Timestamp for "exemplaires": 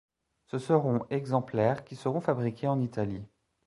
1.11-1.83